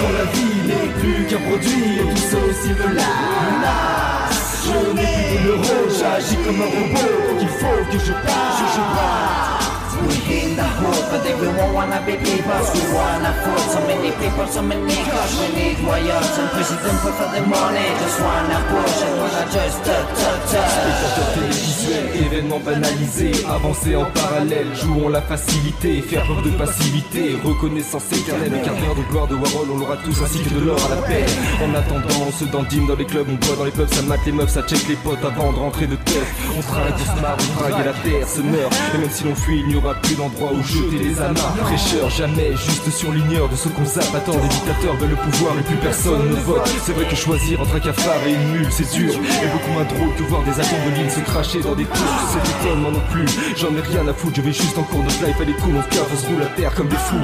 Quand 0.00 0.12
la 0.12 0.24
vie 0.32 0.60
n'est 0.66 0.92
plus 1.00 1.26
qu'un 1.26 1.40
produit, 1.40 1.90
et 1.96 2.14
tout 2.14 2.16
ça 2.16 2.38
aussi 2.38 2.70
me 2.70 2.94
lasse 2.94 4.64
Je 4.64 4.70
n'ai 4.92 5.12
plus 5.26 5.38
de 5.38 5.46
neurone, 5.46 5.90
j'agis 5.98 6.36
comme 6.44 6.60
un 6.60 6.64
robot 6.64 7.38
Qu'il 7.38 7.48
faut 7.48 7.84
que 7.90 7.98
je 7.98 8.12
parte, 8.12 8.58
je. 8.74 9.55
We 10.04 10.16
in 10.38 10.56
the 10.56 10.66
hood, 10.78 11.04
but 11.10 11.24
everyone 11.26 11.72
wanna 11.72 12.00
be 12.06 12.14
people. 12.16 12.60
We 12.74 12.82
wanna 12.92 13.32
food, 13.42 13.64
so 13.72 13.80
many 13.88 14.10
people, 14.20 14.46
so 14.46 14.62
many 14.62 14.96
cars. 15.08 15.32
We 15.40 15.48
need 15.56 15.78
royals 15.80 16.32
and 16.40 16.48
president 16.54 16.98
for 17.00 17.12
the 17.34 17.42
money. 17.46 17.88
Just 18.02 18.20
wanna 18.20 18.58
push 18.70 18.96
and 19.06 19.14
wanna 19.20 19.44
just 19.54 19.78
touch, 19.86 20.08
touch, 20.20 20.42
touch. 20.52 20.72
Spectateur 20.76 21.28
télévisuel, 21.34 22.04
événement 22.26 22.60
banalisé, 22.60 23.30
avancer 23.48 23.96
en 23.96 24.06
parallèle, 24.06 24.68
jouons 24.74 25.08
la 25.08 25.22
facilité, 25.22 26.02
faire 26.02 26.24
preuve 26.24 26.42
de 26.44 26.50
passivité, 26.50 27.36
reconnaissance 27.44 28.04
éternelle, 28.12 28.52
le 28.52 28.58
d'heure 28.58 28.94
de 28.94 29.02
gloire 29.10 29.26
de 29.26 29.34
Warhol, 29.34 29.68
on 29.72 29.78
l'aura 29.78 29.96
tous 30.04 30.22
ainsi 30.22 30.40
que 30.40 30.50
de 30.54 30.60
l'or 30.60 30.78
à 30.86 30.94
la 30.94 31.02
paix. 31.02 31.24
En 31.64 31.74
attendant, 31.74 32.26
on 32.28 32.32
se 32.32 32.44
dandine 32.44 32.86
dans 32.86 32.96
les 32.96 33.04
clubs, 33.04 33.26
on 33.28 33.34
boit 33.46 33.56
dans 33.56 33.64
les 33.64 33.70
pubs, 33.70 33.92
ça 33.92 34.02
mate 34.02 34.20
les 34.26 34.32
meufs, 34.32 34.50
ça 34.50 34.62
check 34.62 34.86
les 34.88 34.96
potes 34.96 35.24
avant 35.24 35.52
de 35.52 35.58
rentrer 35.58 35.86
de 35.86 35.96
teuf. 35.96 36.28
On 36.56 36.62
trinque, 36.62 36.94
on 36.96 37.16
se 37.16 37.22
marre, 37.22 37.36
on 37.38 37.60
drague 37.60 37.80
et 37.80 37.84
la 37.84 37.92
terre 37.92 38.28
se 38.28 38.40
meurt. 38.40 38.72
Et 38.94 38.98
même 38.98 39.10
si 39.10 39.24
l'on 39.24 39.34
fuit, 39.34 39.60
il 39.60 39.68
n'y 39.68 39.76
aura 39.76 39.85
plus 39.94 40.14
d'endroit 40.14 40.52
où 40.52 40.62
jeter 40.62 40.98
les 40.98 41.20
amarres. 41.20 41.54
Prêcheur, 41.62 42.10
jamais, 42.10 42.52
juste 42.56 42.90
surligneur 42.90 43.48
de 43.48 43.56
ce 43.56 43.68
qu'on 43.68 43.84
zappe. 43.84 44.14
Attends, 44.14 44.38
les 44.42 44.48
dictateurs 44.48 44.96
veulent 44.96 45.10
le 45.10 45.16
pouvoir, 45.16 45.54
mais 45.54 45.62
plus 45.62 45.76
personne 45.76 46.30
ne 46.30 46.36
vote. 46.36 46.68
C'est 46.84 46.92
vrai 46.92 47.06
que 47.06 47.16
choisir 47.16 47.60
entre 47.60 47.76
un 47.76 47.80
cafard 47.80 48.20
et 48.26 48.32
une 48.32 48.52
mule, 48.52 48.68
c'est 48.70 48.90
dur. 48.92 49.12
Et 49.12 49.48
beaucoup 49.48 49.72
moins 49.72 49.84
drôle 49.84 50.14
que 50.16 50.22
voir 50.24 50.42
des 50.42 50.58
agents 50.58 50.82
de 50.86 50.94
ligne 50.94 51.10
se 51.10 51.20
cracher 51.20 51.60
dans 51.60 51.74
des 51.74 51.84
tours. 51.84 52.16
C'est 52.32 52.66
étonnement 52.66 52.90
non 52.90 53.02
plus, 53.10 53.26
j'en 53.56 53.74
ai 53.76 53.80
rien 53.80 54.06
à 54.08 54.14
foutre. 54.14 54.36
Je 54.36 54.42
vais 54.42 54.52
juste 54.52 54.76
en 54.78 54.82
cours 54.82 55.02
de 55.02 55.08
life, 55.08 55.36
elle 55.40 55.50
est 55.50 55.60
cool, 55.60 55.74
on 55.76 55.82
se 55.82 55.88
cave, 55.88 56.08
on 56.12 56.16
se 56.16 56.26
roule 56.26 56.42
à 56.42 56.46
terre 56.56 56.74
comme 56.74 56.88
des 56.88 56.96
fous. 56.96 57.16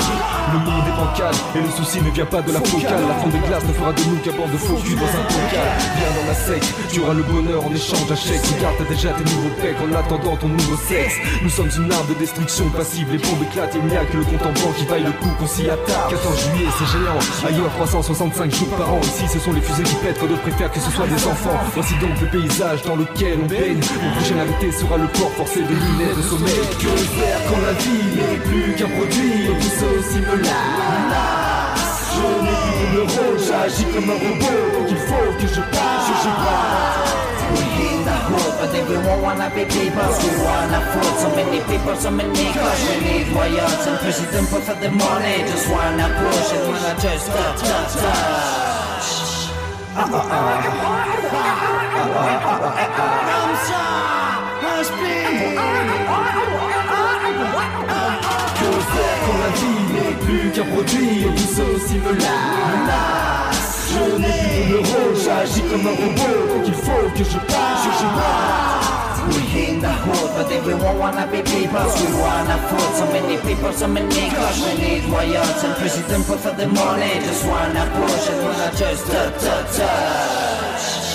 Le 0.53 0.59
monde 0.59 0.85
est 0.87 0.97
bancal, 0.97 1.35
et 1.57 1.61
le 1.61 1.71
souci 1.71 2.01
ne 2.01 2.11
vient 2.11 2.27
pas 2.27 2.43
de 2.43 2.53
la 2.53 2.61
focale. 2.61 3.03
La 3.09 3.15
fonte 3.15 3.33
des 3.33 3.45
glaces 3.47 3.65
ne 3.65 3.73
fera 3.73 3.93
de 3.93 4.03
nous 4.05 4.17
qu'un 4.25 4.37
bande 4.37 4.53
de 4.53 4.57
faux 4.57 4.75
dans 4.75 5.13
un 5.19 5.25
bocal. 5.25 5.69
Viens 5.97 6.13
dans 6.17 6.27
ma 6.27 6.35
secte, 6.35 6.75
tu 6.91 7.01
auras 7.01 7.15
le 7.15 7.23
bonheur 7.23 7.65
en 7.65 7.75
échange 7.75 8.07
d'un 8.07 8.17
chèque. 8.17 8.43
Regarde, 8.57 8.77
t'as 8.79 8.85
déjà 8.85 9.11
tes 9.11 9.25
nouveaux 9.25 9.55
pecs 9.61 9.77
en 9.81 9.93
attendant 9.97 10.37
ton 10.37 10.49
nouveau 10.49 10.77
sexe. 10.89 11.17
Nous 11.43 11.51
sommes 11.51 11.71
une 11.77 11.91
arme 11.93 12.07
de 12.09 12.15
destruction 12.15 12.52
passive, 12.61 13.09
les 13.11 13.19
bombes 13.19 13.43
éclatent, 13.43 13.75
il 13.75 13.85
n'y 13.87 13.97
a 13.97 14.05
que 14.05 14.17
le 14.17 14.25
compte 14.25 14.43
en 14.43 14.53
banque 14.53 14.77
qui 14.77 14.85
vaille 14.85 15.05
le 15.05 15.13
coup 15.13 15.31
qu'on 15.39 15.47
s'y 15.47 15.71
attarde. 15.71 16.11
14 16.11 16.39
juillet, 16.39 16.69
c'est 16.79 16.99
géant, 16.99 17.49
ailleurs 17.49 17.73
365 17.73 18.51
jours 18.55 18.69
par 18.77 18.93
an. 18.93 19.01
Ici, 19.03 19.25
ce 19.33 19.39
sont 19.39 19.53
les 19.53 19.61
fusées 19.61 19.85
qui 19.85 19.95
pètent, 19.97 20.21
d'autres 20.21 20.43
préfèrent 20.43 20.71
que 20.71 20.81
ce 20.81 20.91
soit 20.91 21.07
des 21.07 21.27
enfants. 21.27 21.59
Voici 21.75 21.95
donc 22.01 22.21
le 22.21 22.27
paysage 22.27 22.83
dans 22.83 22.97
lequel 22.97 23.39
on 23.43 23.47
baigne. 23.47 23.81
Mon 24.03 24.11
prochain 24.13 24.39
invité 24.39 24.73
sera 24.73 24.97
le 24.99 25.07
port 25.09 25.31
forcé 25.33 25.61
de 25.63 25.69
lunettes 25.69 26.17
de 26.17 26.23
sommeil. 26.23 26.53
Que 26.79 26.97
faire 27.17 27.41
quand 27.49 27.61
la 27.65 27.73
vie 27.73 28.21
n'est 28.21 28.39
plus 28.45 28.75
qu'un 28.75 28.89
produit 28.89 29.45
et 29.45 29.57
tout 29.57 29.75
ça 29.79 29.87
aussi 29.99 30.19
me 30.21 30.37
lasse. 30.43 31.83
Je 32.13 32.27
n'ai 32.45 32.97
de 32.97 33.01
rôle, 33.01 33.39
j'agis 33.39 33.85
comme 33.87 34.11
un 34.11 34.15
robot, 34.15 34.79
donc 34.79 34.91
il 34.91 34.97
faut 34.97 35.33
que 35.41 35.47
je 35.47 35.61
parte, 35.73 36.07
je. 36.23 37.12
Hood, 38.33 38.53
but 38.59 38.75
everyone 38.75 39.21
wanna 39.23 39.49
be 39.55 39.65
people. 39.65 40.09
We 40.23 40.31
wanna 40.47 40.81
food, 40.91 41.15
so 41.23 41.29
many 41.37 41.61
people, 41.71 41.97
so 41.97 42.11
many 42.11 42.45
cars. 42.57 42.81
We 42.89 42.95
need 43.05 43.27
royals 43.37 43.87
and 43.87 43.99
president 44.01 44.49
for 44.49 44.61
the 44.61 44.91
money. 44.91 45.37
Just 45.51 45.69
wanna 45.69 46.09
push 46.19 46.53
and 46.57 46.65
wanna 46.69 46.95
just 47.05 47.27
touch, 47.29 47.61
touch, 47.61 47.93
touch. 48.03 48.73
Que 60.53 60.63
Je 63.93 64.17
n'ai 64.17 64.33
plus 64.49 64.65
de 64.65 64.73
neurones, 64.73 65.19
j'agis 65.25 65.63
comme 65.63 65.87
un 65.87 65.91
robot 65.91 66.39
Donc 66.49 66.67
il 66.67 66.75
faut 66.75 67.09
que 67.17 67.25
je 67.25 67.39
parte, 67.53 67.85
je, 68.01 68.07
parte 68.17 68.93
We 69.29 69.71
in 69.71 69.81
the 69.81 69.89
hood, 69.89 70.35
but 70.35 70.51
everyone 70.51 70.99
wanna 70.99 71.27
be 71.29 71.43
people. 71.43 71.79
We 71.79 72.07
wanna 72.19 72.59
food, 72.69 72.93
so 72.99 73.07
many 73.13 73.39
people, 73.39 73.73
so 73.73 73.87
many 73.87 74.31
cars. 74.31 74.59
We 74.61 74.75
need 74.83 75.05
royals 75.05 75.63
and 75.63 75.77
president 75.77 76.25
for 76.25 76.37
the 76.51 76.67
money. 76.67 77.21
Just 77.23 77.47
wanna 77.47 77.87
push 77.95 78.29
and 78.31 78.43
wanna 78.43 78.73
just 78.77 79.07
touch, 79.07 79.35
touch, 79.41 79.77
touch. 79.77 81.13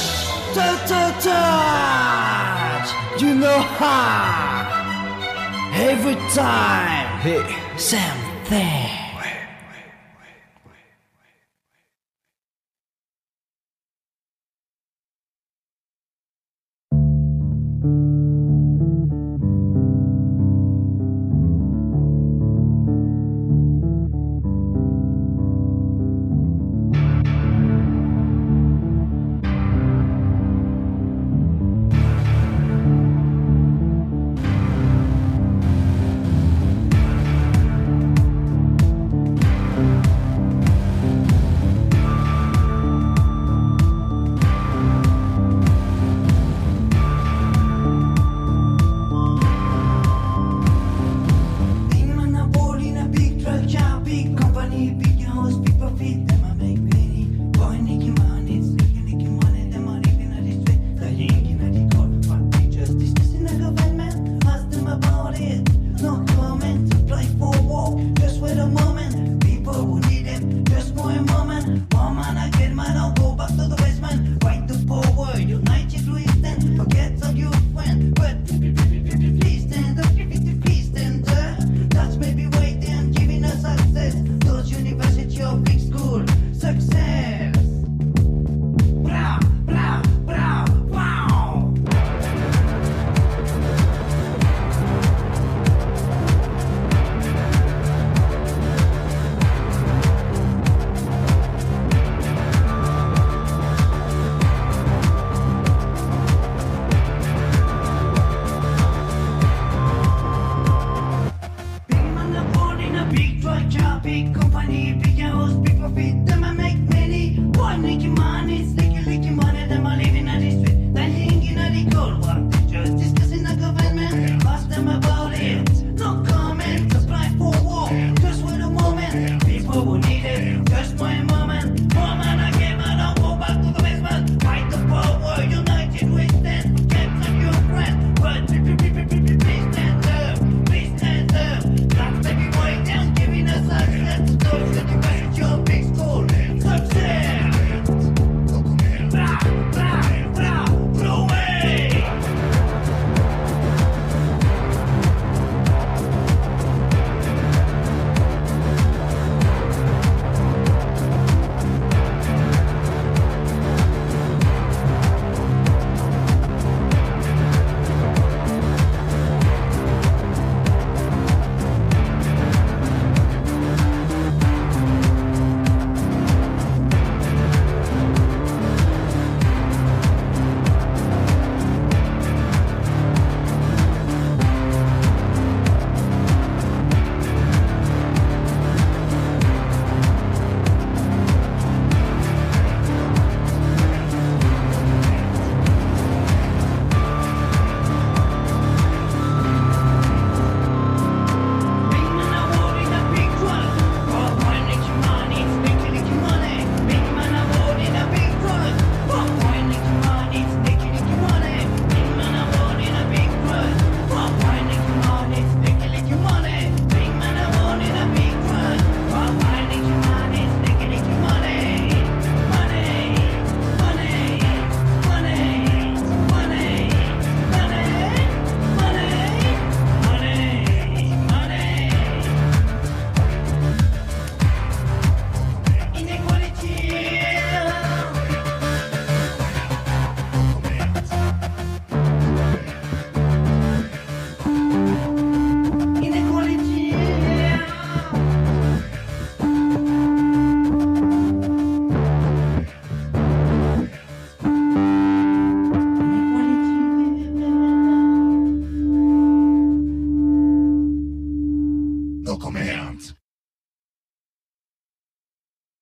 Touch, 0.55 0.89
touch, 0.89 1.23
touch. 1.25 2.89
You 3.21 3.35
know 3.35 3.59
how. 3.77 4.67
Every 5.75 6.15
time. 6.33 7.19
Hey. 7.19 7.43
Something. 7.77 9.06